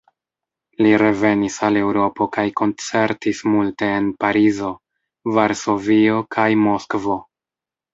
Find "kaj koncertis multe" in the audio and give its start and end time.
2.39-3.93